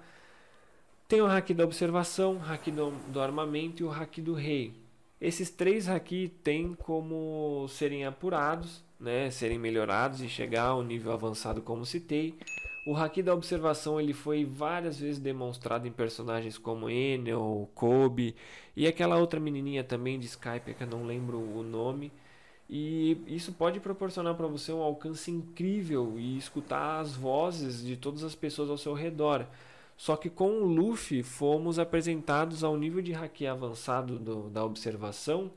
Tem 1.07 1.21
o 1.21 1.27
haki 1.27 1.53
da 1.53 1.65
observação, 1.65 2.37
o 2.37 2.43
haki 2.43 2.71
do, 2.71 2.91
do 3.09 3.21
armamento 3.21 3.83
e 3.83 3.87
o 3.87 3.91
haki 3.91 4.23
do 4.23 4.33
rei. 4.33 4.75
Esses 5.21 5.51
três 5.51 5.89
haki 5.89 6.33
têm 6.43 6.75
como 6.75 7.67
serem 7.69 8.05
apurados, 8.05 8.83
né, 9.05 9.31
serem 9.31 9.59
melhorados 9.59 10.21
e 10.21 10.29
chegar 10.29 10.65
ao 10.65 10.83
nível 10.83 11.13
avançado 11.13 11.63
como 11.63 11.87
citei. 11.87 12.35
O 12.87 12.97
haki 12.97 13.23
da 13.23 13.33
observação 13.33 14.01
ele 14.01 14.13
foi 14.13 14.45
várias 14.45 14.99
vezes 14.99 15.19
demonstrado 15.19 15.87
em 15.87 15.93
personagens 15.93 16.59
como 16.59 16.91
Enel, 16.91 17.71
Kobe 17.75 18.35
e 18.77 18.87
aquela 18.87 19.17
outra 19.17 19.39
menininha 19.39 19.85
também 19.85 20.19
de 20.19 20.27
Skype 20.27 20.75
que 20.75 20.83
eu 20.83 20.89
não 20.89 21.07
lembro 21.07 21.39
o 21.39 21.63
nome. 21.63 22.13
E 22.69 23.19
isso 23.27 23.53
pode 23.53 23.79
proporcionar 23.79 24.35
para 24.35 24.47
você 24.47 24.73
um 24.73 24.83
alcance 24.83 25.31
incrível 25.31 26.15
e 26.19 26.37
escutar 26.37 27.01
as 27.01 27.15
vozes 27.15 27.83
de 27.83 27.97
todas 27.97 28.25
as 28.25 28.35
pessoas 28.35 28.71
ao 28.71 28.79
seu 28.79 28.95
redor. 28.95 29.47
Só 29.97 30.17
que 30.17 30.29
com 30.29 30.51
o 30.63 30.67
Luffy 30.67 31.23
fomos 31.23 31.79
apresentados 31.79 32.65
ao 32.65 32.77
nível 32.77 33.01
de 33.01 33.15
haki 33.15 33.47
avançado 33.47 34.19
do, 34.19 34.51
da 34.51 34.65
observação, 34.65 35.51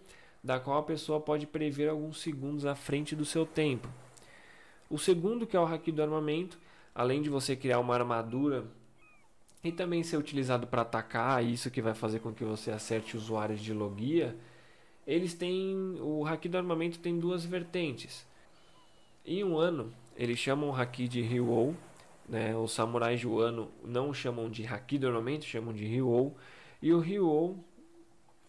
da 0.43 0.59
qual 0.59 0.79
a 0.79 0.83
pessoa 0.83 1.19
pode 1.19 1.45
prever 1.47 1.89
alguns 1.89 2.21
segundos 2.21 2.65
à 2.65 2.75
frente 2.75 3.15
do 3.15 3.25
seu 3.25 3.45
tempo. 3.45 3.87
O 4.89 4.97
segundo, 4.97 5.45
que 5.45 5.57
é 5.57 5.59
o 5.59 5.65
haki 5.65 5.91
do 5.91 6.01
armamento, 6.01 6.59
além 6.95 7.21
de 7.21 7.29
você 7.29 7.55
criar 7.55 7.79
uma 7.79 7.93
armadura 7.93 8.65
e 9.63 9.71
também 9.71 10.03
ser 10.03 10.17
utilizado 10.17 10.65
para 10.65 10.83
atacar, 10.83 11.43
isso 11.43 11.69
que 11.69 11.81
vai 11.81 11.93
fazer 11.93 12.19
com 12.19 12.33
que 12.33 12.43
você 12.43 12.71
acerte 12.71 13.17
usuários 13.17 13.61
de 13.61 13.73
logia, 13.73 14.35
eles 15.05 15.33
têm 15.33 15.97
o 15.99 16.25
haki 16.25 16.47
do 16.49 16.57
armamento 16.57 16.99
tem 16.99 17.19
duas 17.19 17.45
vertentes. 17.45 18.25
Em 19.25 19.43
um 19.43 19.57
ano, 19.57 19.93
eles 20.15 20.39
chamam 20.39 20.69
o 20.69 20.75
haki 20.75 21.07
de 21.07 21.21
Ryou, 21.21 21.75
né? 22.27 22.55
Os 22.55 22.71
samurais 22.71 23.19
de 23.19 23.27
Wano 23.27 23.69
não 23.83 24.13
chamam 24.13 24.49
de 24.49 24.65
haki 24.65 24.99
normalmente, 24.99 25.45
chamam 25.45 25.73
de 25.73 25.85
Ryou, 25.85 26.35
e 26.81 26.93
o 26.93 26.99
Ryou 26.99 27.57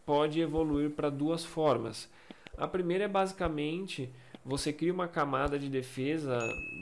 pode 0.09 0.41
evoluir 0.41 0.89
para 0.93 1.11
duas 1.11 1.45
formas. 1.45 2.09
A 2.57 2.67
primeira 2.67 3.05
é 3.05 3.09
basicamente 3.09 4.09
você 4.43 4.73
cria 4.73 4.91
uma 4.91 5.07
camada 5.07 5.59
de 5.59 5.69
defesa 5.69 6.39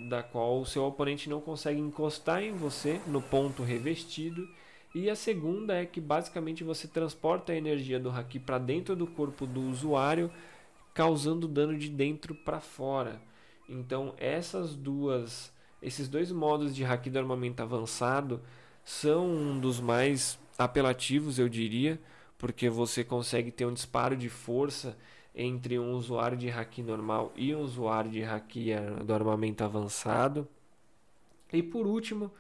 da 0.09 0.23
qual 0.23 0.61
o 0.61 0.65
seu 0.65 0.85
oponente 0.85 1.29
não 1.29 1.41
consegue 1.41 1.81
encostar 1.81 2.41
em 2.45 2.53
você 2.53 3.01
no 3.09 3.21
ponto 3.21 3.65
revestido. 3.65 4.49
E 4.95 5.11
a 5.11 5.17
segunda 5.17 5.75
é 5.75 5.85
que 5.85 6.01
basicamente 6.01 6.63
você 6.63 6.87
transporta 6.87 7.51
a 7.51 7.57
energia 7.57 7.99
do 7.99 8.11
haki 8.11 8.39
para 8.39 8.59
dentro 8.59 8.95
do 8.95 9.09
corpo 9.09 9.45
do 9.45 9.61
usuário, 9.63 10.31
causando 10.95 11.49
dano 11.49 11.77
de 11.77 11.89
dentro 11.89 12.33
para 12.33 12.61
fora. 12.61 13.21
Então, 13.69 14.15
essas 14.19 14.77
duas, 14.77 15.53
esses 15.83 16.07
dois 16.07 16.31
modos 16.31 16.77
de 16.77 16.85
haki 16.85 17.11
do 17.11 17.19
armamento 17.19 17.61
avançado 17.61 18.41
são 18.85 19.27
um 19.27 19.59
dos 19.59 19.81
mais 19.81 20.39
apelativos, 20.57 21.41
eu 21.41 21.49
diria, 21.49 21.99
porque 22.39 22.69
você 22.69 23.03
consegue 23.05 23.51
ter 23.51 23.67
um 23.67 23.73
disparo 23.73 24.17
de 24.17 24.29
força 24.29 24.97
entre 25.35 25.79
um 25.79 25.93
usuário 25.93 26.37
de 26.37 26.51
haki 26.51 26.83
normal 26.83 27.33
e 27.37 27.55
um 27.55 27.61
usuário 27.61 28.11
de 28.11 28.25
haki 28.25 28.71
do 29.05 29.13
armamento 29.13 29.63
avançado. 29.63 30.49
E 31.53 31.63
por 31.63 31.87
último, 31.87 32.31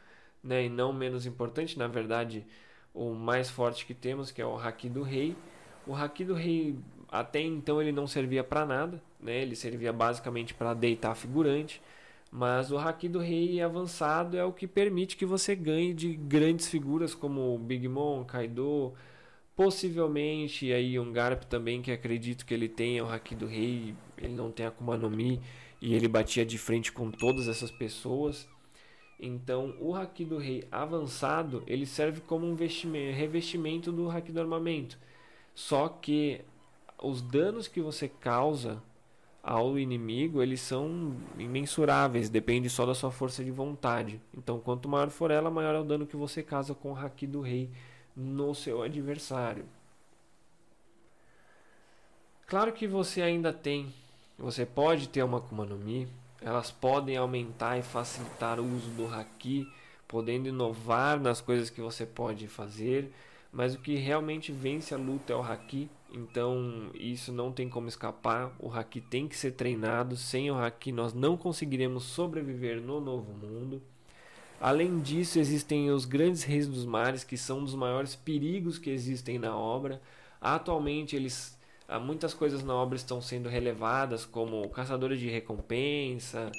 né, 0.42 0.64
e 0.64 0.68
não 0.68 0.92
menos 0.92 1.26
importante, 1.26 1.78
na 1.78 1.86
verdade, 1.86 2.46
o 2.94 3.12
mais 3.12 3.50
forte 3.50 3.84
que 3.84 3.94
temos, 3.94 4.30
que 4.30 4.40
é 4.40 4.46
o 4.46 4.56
haki 4.56 4.88
do 4.88 5.02
rei. 5.02 5.36
O 5.86 5.94
haki 5.94 6.24
do 6.24 6.34
rei 6.34 6.76
até 7.08 7.40
então 7.40 7.80
ele 7.80 7.92
não 7.92 8.06
servia 8.06 8.42
para 8.42 8.64
nada, 8.66 9.02
né? 9.20 9.42
Ele 9.42 9.54
servia 9.54 9.92
basicamente 9.92 10.54
para 10.54 10.74
deitar 10.74 11.14
figurante, 11.14 11.80
mas 12.30 12.70
o 12.72 12.78
haki 12.78 13.08
do 13.08 13.18
rei 13.18 13.60
avançado 13.60 14.36
é 14.36 14.44
o 14.44 14.52
que 14.52 14.66
permite 14.66 15.16
que 15.16 15.24
você 15.24 15.54
ganhe 15.54 15.94
de 15.94 16.14
grandes 16.14 16.68
figuras 16.68 17.14
como 17.14 17.56
Big 17.58 17.86
Mom, 17.88 18.24
Kaido, 18.24 18.94
Possivelmente 19.56 20.70
aí 20.70 20.98
um 20.98 21.10
Garp 21.10 21.44
também, 21.44 21.80
que 21.80 21.90
acredito 21.90 22.44
que 22.44 22.52
ele 22.52 22.68
tenha 22.68 23.02
o 23.02 23.10
Haki 23.10 23.34
do 23.34 23.46
Rei, 23.46 23.94
ele 24.18 24.34
não 24.34 24.52
tem 24.52 24.66
Akuma 24.66 24.98
no 24.98 25.10
Mi 25.10 25.40
e 25.80 25.94
ele 25.94 26.06
batia 26.06 26.44
de 26.44 26.58
frente 26.58 26.92
com 26.92 27.10
todas 27.10 27.48
essas 27.48 27.70
pessoas. 27.70 28.46
Então, 29.18 29.75
o 29.80 29.94
Haki 29.94 30.26
do 30.26 30.36
Rei 30.36 30.64
avançado, 30.70 31.62
ele 31.66 31.86
serve 31.86 32.20
como 32.20 32.46
um 32.46 32.54
revestimento 32.54 33.90
do 33.90 34.10
Haki 34.10 34.30
do 34.30 34.40
armamento. 34.40 34.98
Só 35.54 35.88
que 35.88 36.42
os 37.02 37.22
danos 37.22 37.66
que 37.66 37.80
você 37.80 38.08
causa 38.08 38.82
ao 39.42 39.78
inimigo, 39.78 40.42
eles 40.42 40.60
são 40.60 41.16
imensuráveis, 41.38 42.28
depende 42.28 42.68
só 42.68 42.84
da 42.84 42.94
sua 42.94 43.10
força 43.10 43.42
de 43.42 43.50
vontade. 43.50 44.20
Então, 44.36 44.60
quanto 44.60 44.86
maior 44.86 45.08
for 45.08 45.30
ela, 45.30 45.50
maior 45.50 45.76
é 45.76 45.80
o 45.80 45.84
dano 45.84 46.06
que 46.06 46.16
você 46.16 46.42
causa 46.42 46.75
com 46.75 46.92
o 46.92 46.96
Haki 46.96 47.26
do 47.26 47.40
Rei 47.40 47.70
no 48.16 48.54
seu 48.54 48.82
adversário. 48.82 49.64
Claro 52.46 52.73
que 52.73 52.87
você 52.87 53.20
ainda 53.20 53.52
tem, 53.52 53.92
você 54.38 54.64
pode 54.64 55.08
ter 55.08 55.23
uma 55.23 55.38
Akuma 55.38 55.64
no 55.64 55.76
Mi, 55.76 56.08
elas 56.40 56.70
podem 56.70 57.16
aumentar 57.16 57.76
e 57.76 57.82
facilitar 57.82 58.61
o 58.61 58.64
uso 58.64 58.88
do 58.90 59.12
Haki, 59.12 59.66
podendo 60.06 60.49
inovar 60.49 61.18
nas 61.18 61.40
coisas 61.40 61.70
que 61.70 61.80
você 61.80 62.06
pode 62.06 62.46
fazer, 62.46 63.12
mas 63.52 63.75
o 63.75 63.80
que 63.80 63.96
realmente 63.96 64.52
vence 64.52 64.94
a 64.94 64.99
luta 64.99 65.32
é 65.32 65.37
o 65.37 65.42
Haki, 65.42 65.90
então 66.12 66.90
isso 66.94 67.32
não 67.32 67.50
tem 67.50 67.68
como 67.68 67.88
escapar, 67.88 68.54
o 68.61 68.70
Haki 68.70 69.00
tem 69.00 69.26
que 69.26 69.37
ser 69.37 69.52
treinado, 69.52 70.16
sem 70.16 70.50
o 70.50 70.56
Haki 70.56 70.92
nós 70.92 71.12
não 71.12 71.37
conseguiremos 71.37 72.04
sobreviver 72.04 72.80
no 72.80 73.00
novo 73.00 73.32
mundo. 73.32 73.82
Além 74.60 75.00
disso, 75.00 75.38
existem 75.38 75.90
os 75.90 76.04
grandes 76.04 76.42
reis 76.42 76.66
dos 76.66 76.84
mares, 76.84 77.25
que 77.25 77.36
são 77.36 77.58
um 77.58 77.64
dos 77.64 77.75
maiores 77.75 78.16
perigos 78.16 78.78
que 78.78 78.90
existem 78.90 79.38
na 79.38 79.56
obra. 79.56 80.00
Atualmente, 80.40 81.14
eles 81.14 81.56
muitas 82.00 82.34
coisas 82.34 82.64
na 82.64 82.75
obra 82.75 82.96
estão 82.96 83.20
sendo 83.22 83.48
relevadas, 83.48 84.25
como 84.25 84.68
caçadores 84.70 85.20
de 85.20 85.28
recompensa, 85.28 86.50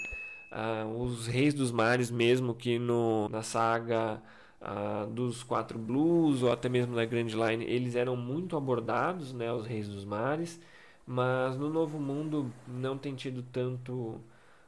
uh, 0.51 0.87
os 1.01 1.27
reis 1.27 1.53
dos 1.53 1.71
mares 1.71 2.09
mesmo, 2.09 2.53
que 2.55 2.79
no, 2.79 3.27
na 3.29 3.43
saga 3.43 4.21
uh, 4.61 5.07
dos 5.07 5.43
quatro 5.43 5.77
blues 5.77 6.43
ou 6.43 6.51
até 6.51 6.69
mesmo 6.69 6.95
da 6.95 7.05
Grand 7.05 7.27
Line, 7.27 7.65
eles 7.65 7.95
eram 7.95 8.15
muito 8.15 8.55
abordados, 8.55 9.33
né, 9.33 9.51
os 9.51 9.65
reis 9.65 9.87
dos 9.87 10.05
mares, 10.05 10.59
mas 11.05 11.57
no 11.57 11.69
Novo 11.69 11.99
Mundo 11.99 12.51
não 12.67 12.97
tem 12.97 13.15
tido 13.15 13.43
tanto 13.51 14.19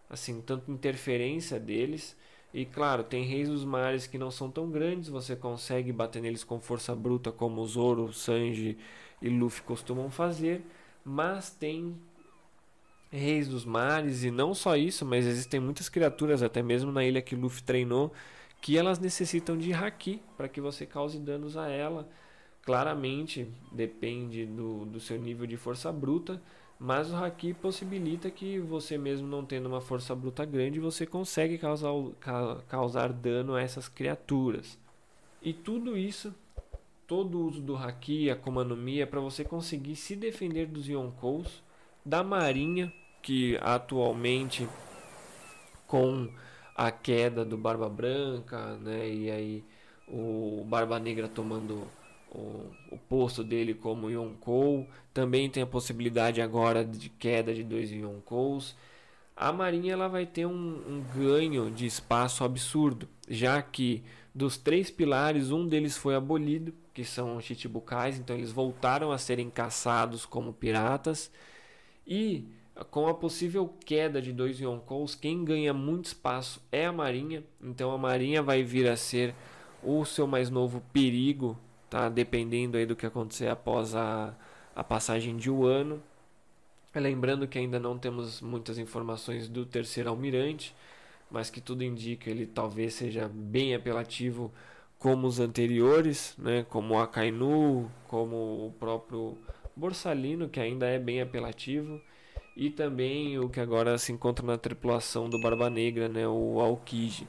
assim, 0.09 0.41
tanto 0.41 0.71
interferência 0.71 1.59
deles. 1.59 2.17
E 2.53 2.65
claro, 2.65 3.03
tem 3.03 3.23
reis 3.23 3.47
dos 3.47 3.63
mares 3.63 4.07
que 4.07 4.17
não 4.17 4.31
são 4.31 4.49
tão 4.49 4.69
grandes, 4.69 5.09
você 5.09 5.35
consegue 5.35 5.91
bater 5.91 6.21
neles 6.21 6.43
com 6.43 6.59
força 6.59 6.95
bruta 6.95 7.31
como 7.31 7.65
Zoro, 7.65 8.11
Sanji 8.11 8.77
e 9.21 9.29
Luffy 9.29 9.61
costumam 9.61 10.09
fazer, 10.09 10.63
mas 11.05 11.51
tem 11.51 11.95
reis 13.11 13.47
dos 13.47 13.65
mares 13.65 14.23
e 14.23 14.31
não 14.31 14.53
só 14.53 14.75
isso, 14.75 15.05
mas 15.05 15.25
existem 15.25 15.59
muitas 15.59 15.89
criaturas 15.89 16.41
até 16.41 16.61
mesmo 16.63 16.91
na 16.91 17.03
ilha 17.03 17.21
que 17.21 17.35
Luffy 17.35 17.63
treinou 17.63 18.11
que 18.61 18.77
elas 18.77 18.99
necessitam 18.99 19.57
de 19.57 19.73
haki 19.73 20.21
para 20.35 20.49
que 20.49 20.59
você 20.59 20.85
cause 20.85 21.19
danos 21.19 21.55
a 21.55 21.69
ela. 21.69 22.09
Claramente 22.61 23.47
depende 23.71 24.45
do, 24.45 24.85
do 24.85 24.99
seu 24.99 25.17
nível 25.19 25.47
de 25.47 25.57
força 25.57 25.91
bruta, 25.91 26.41
mas 26.79 27.11
o 27.11 27.15
haki 27.15 27.53
possibilita 27.53 28.31
que 28.31 28.57
você 28.57 28.97
mesmo 28.97 29.27
não 29.27 29.43
tendo 29.43 29.67
uma 29.67 29.81
força 29.81 30.15
bruta 30.15 30.45
grande, 30.45 30.79
você 30.79 31.05
consegue 31.05 31.57
causar, 31.57 31.91
causar 32.69 33.11
dano 33.11 33.55
a 33.55 33.61
essas 33.61 33.89
criaturas. 33.89 34.79
E 35.41 35.51
tudo 35.51 35.97
isso, 35.97 36.33
todo 37.05 37.37
o 37.37 37.47
uso 37.47 37.61
do 37.61 37.75
haki, 37.75 38.29
a 38.29 38.33
Akuma 38.33 38.63
no 38.63 38.77
Mi, 38.77 39.01
é 39.01 39.05
para 39.05 39.19
você 39.19 39.43
conseguir 39.43 39.97
se 39.97 40.15
defender 40.15 40.67
dos 40.67 40.87
Yonkous, 40.87 41.61
da 42.05 42.23
marinha, 42.23 42.93
que 43.21 43.57
atualmente 43.61 44.65
com 45.85 46.29
a 46.73 46.91
queda 46.91 47.43
do 47.43 47.57
Barba 47.57 47.89
Branca, 47.89 48.77
né, 48.77 49.09
e 49.09 49.29
aí 49.29 49.63
o 50.07 50.63
Barba 50.65 50.97
Negra 50.97 51.27
tomando 51.27 51.85
o, 52.31 52.65
o 52.91 52.97
posto 52.97 53.43
dele 53.43 53.73
como 53.73 54.09
Yonkou. 54.09 54.87
Também 55.13 55.49
tem 55.49 55.63
a 55.63 55.67
possibilidade 55.67 56.41
agora 56.41 56.83
de 56.85 57.09
queda 57.09 57.53
de 57.53 57.63
dois 57.63 57.91
Yonkous. 57.91 58.75
A 59.35 59.51
Marinha 59.53 59.93
ela 59.93 60.07
vai 60.07 60.25
ter 60.25 60.45
um, 60.45 60.51
um 60.51 61.03
ganho 61.15 61.71
de 61.71 61.85
espaço 61.85 62.43
absurdo, 62.43 63.07
já 63.27 63.61
que 63.61 64.03
dos 64.35 64.57
três 64.57 64.91
pilares, 64.91 65.49
um 65.49 65.65
deles 65.65 65.97
foi 65.97 66.13
abolido, 66.13 66.73
que 66.93 67.05
são 67.05 67.37
os 67.37 67.45
Chichibukais, 67.45 68.19
então 68.19 68.35
eles 68.35 68.51
voltaram 68.51 69.11
a 69.11 69.17
serem 69.17 69.49
caçados 69.49 70.25
como 70.25 70.53
piratas. 70.53 71.31
E 72.05 72.45
com 72.91 73.07
a 73.07 73.13
possível 73.13 73.73
queda 73.85 74.21
de 74.21 74.33
dois 74.33 74.59
Yonkous, 74.59 75.15
quem 75.15 75.43
ganha 75.43 75.73
muito 75.73 76.05
espaço 76.05 76.61
é 76.71 76.85
a 76.85 76.91
Marinha. 76.91 77.43
Então 77.63 77.91
a 77.91 77.97
Marinha 77.97 78.43
vai 78.43 78.61
vir 78.61 78.89
a 78.89 78.97
ser 78.97 79.33
o 79.81 80.03
seu 80.03 80.27
mais 80.27 80.49
novo 80.49 80.81
perigo 80.91 81.57
tá? 81.89 82.09
Dependendo 82.09 82.77
aí 82.77 82.85
do 82.85 82.95
que 82.95 83.05
acontecer 83.05 83.47
após 83.47 83.95
a, 83.95 84.33
a 84.75 84.83
passagem 84.83 85.35
de 85.37 85.49
um 85.49 85.63
ano. 85.65 86.01
Lembrando 86.95 87.47
que 87.47 87.59
ainda 87.59 87.79
não 87.79 87.97
temos 87.97 88.41
muitas 88.41 88.77
informações 88.77 89.47
do 89.47 89.65
terceiro 89.65 90.09
almirante, 90.09 90.75
mas 91.29 91.49
que 91.49 91.61
tudo 91.61 91.83
indica 91.83 92.29
ele 92.29 92.45
talvez 92.45 92.95
seja 92.95 93.29
bem 93.31 93.75
apelativo 93.75 94.51
como 94.97 95.27
os 95.27 95.39
anteriores, 95.39 96.35
né, 96.37 96.65
como 96.69 96.95
o 96.95 96.99
Akainu, 96.99 97.89
como 98.07 98.67
o 98.67 98.73
próprio 98.79 99.37
Borsalino, 99.75 100.49
que 100.49 100.59
ainda 100.59 100.87
é 100.87 100.99
bem 100.99 101.21
apelativo, 101.21 102.01
e 102.55 102.69
também 102.69 103.39
o 103.39 103.49
que 103.49 103.61
agora 103.61 103.97
se 103.97 104.11
encontra 104.11 104.45
na 104.45 104.57
tripulação 104.57 105.29
do 105.29 105.39
Barba 105.39 105.69
Negra, 105.69 106.09
né, 106.09 106.27
o 106.27 106.59
Aokiji. 106.59 107.27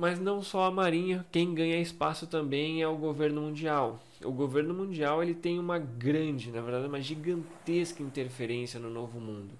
Mas 0.00 0.18
não 0.18 0.42
só 0.42 0.64
a 0.64 0.70
Marinha, 0.70 1.26
quem 1.30 1.52
ganha 1.52 1.78
espaço 1.78 2.26
também 2.26 2.80
é 2.80 2.88
o 2.88 2.96
governo 2.96 3.42
mundial. 3.42 4.00
O 4.24 4.32
governo 4.32 4.72
mundial 4.72 5.22
ele 5.22 5.34
tem 5.34 5.58
uma 5.58 5.78
grande, 5.78 6.50
na 6.50 6.62
verdade, 6.62 6.86
uma 6.86 7.02
gigantesca 7.02 8.02
interferência 8.02 8.80
no 8.80 8.88
novo 8.88 9.20
mundo. 9.20 9.52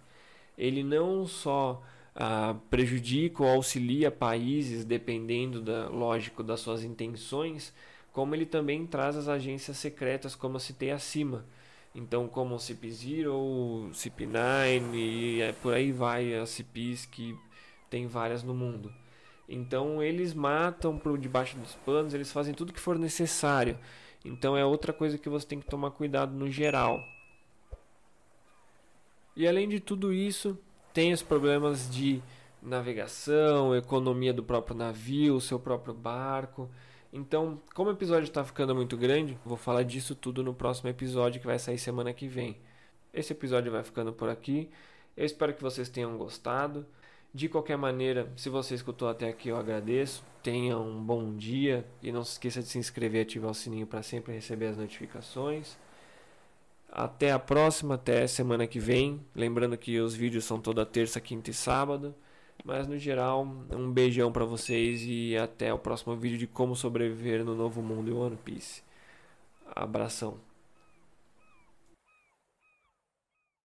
Ele 0.57 0.83
não 0.83 1.27
só 1.27 1.83
ah, 2.17 2.57
prejudica 2.71 3.43
ou 3.43 3.51
auxilia 3.51 4.11
países 4.11 4.83
dependendo 4.83 5.61
da 5.61 5.91
lógico 5.91 6.43
das 6.43 6.61
suas 6.61 6.85
intenções, 6.85 7.71
como 8.11 8.35
ele 8.35 8.47
também 8.47 8.87
traz 8.87 9.19
as 9.19 9.29
agências 9.29 9.77
secretas, 9.77 10.35
como 10.35 10.59
citei 10.59 10.91
acima. 10.91 11.45
Então, 11.95 12.27
como 12.27 12.55
o 12.55 12.59
CP0, 12.59 13.91
CP9 13.93 14.95
e 14.95 15.43
é, 15.43 15.53
por 15.53 15.75
aí 15.75 15.93
vai 15.93 16.35
as 16.35 16.49
CPs 16.49 17.05
que 17.05 17.37
tem 17.91 18.07
várias 18.07 18.43
no 18.43 18.55
mundo. 18.55 18.91
Então, 19.53 20.01
eles 20.01 20.33
matam 20.33 20.97
por 20.97 21.19
debaixo 21.19 21.59
dos 21.59 21.75
panos, 21.75 22.15
eles 22.15 22.31
fazem 22.31 22.55
tudo 22.55 22.73
que 22.73 22.79
for 22.79 22.97
necessário. 22.97 23.77
Então, 24.25 24.57
é 24.57 24.65
outra 24.65 24.93
coisa 24.93 25.19
que 25.19 25.29
você 25.29 25.45
tem 25.45 25.59
que 25.59 25.67
tomar 25.67 25.91
cuidado 25.91 26.33
no 26.33 26.49
geral. 26.49 27.03
E 29.35 29.49
além 29.49 29.69
de 29.69 29.81
tudo 29.81 30.13
isso, 30.13 30.57
tem 30.95 31.13
os 31.13 31.21
problemas 31.21 31.91
de 31.91 32.23
navegação, 32.63 33.75
economia 33.75 34.33
do 34.33 34.45
próprio 34.45 34.77
navio, 34.77 35.41
seu 35.41 35.59
próprio 35.59 35.95
barco. 35.95 36.71
Então, 37.13 37.61
como 37.75 37.91
o 37.91 37.93
episódio 37.93 38.29
está 38.29 38.45
ficando 38.45 38.73
muito 38.73 38.97
grande, 38.97 39.37
vou 39.45 39.57
falar 39.57 39.83
disso 39.83 40.15
tudo 40.15 40.45
no 40.45 40.55
próximo 40.55 40.89
episódio 40.89 41.41
que 41.41 41.47
vai 41.47 41.59
sair 41.59 41.79
semana 41.79 42.13
que 42.13 42.29
vem. 42.29 42.57
Esse 43.13 43.33
episódio 43.33 43.73
vai 43.73 43.83
ficando 43.83 44.13
por 44.13 44.29
aqui. 44.29 44.71
Eu 45.17 45.27
espero 45.27 45.53
que 45.55 45.63
vocês 45.63 45.89
tenham 45.89 46.17
gostado. 46.17 46.87
De 47.33 47.49
qualquer 47.49 47.77
maneira, 47.79 48.33
se 48.37 48.49
você 48.49 48.75
escutou 48.75 49.09
até 49.09 49.29
aqui, 49.29 49.49
eu 49.49 49.57
agradeço. 49.57 50.25
Tenha 50.43 50.77
um 50.77 51.01
bom 51.01 51.37
dia 51.37 51.87
e 52.03 52.11
não 52.11 52.25
se 52.25 52.33
esqueça 52.33 52.61
de 52.61 52.69
se 52.69 52.79
inscrever 52.79 53.21
e 53.21 53.23
ativar 53.23 53.51
o 53.53 53.55
sininho 53.55 53.87
para 53.87 54.03
sempre 54.03 54.35
receber 54.35 54.67
as 54.67 54.77
notificações. 54.77 55.77
Até 56.91 57.31
a 57.31 57.39
próxima, 57.39 57.95
até 57.95 58.27
semana 58.27 58.67
que 58.67 58.81
vem. 58.81 59.21
Lembrando 59.35 59.79
que 59.79 60.01
os 60.01 60.15
vídeos 60.15 60.45
são 60.45 60.61
toda 60.61 60.85
terça, 60.85 61.21
quinta 61.21 61.51
e 61.51 61.55
sábado. 61.55 62.15
Mas 62.65 62.89
no 62.89 62.99
geral, 62.99 63.47
um 63.71 63.91
beijão 63.93 64.33
para 64.33 64.45
vocês 64.45 65.03
e 65.05 65.37
até 65.37 65.73
o 65.73 65.79
próximo 65.79 66.17
vídeo 66.17 66.37
de 66.37 66.49
como 66.49 66.75
sobreviver 66.75 67.45
no 67.45 67.55
novo 67.55 67.81
mundo 67.81 68.11
em 68.11 68.15
One 68.15 68.37
Piece. 68.37 68.83
Abração. 69.75 70.50